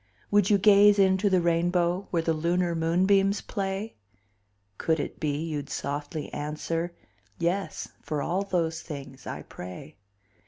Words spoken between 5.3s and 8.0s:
you'd softly answer "Yes,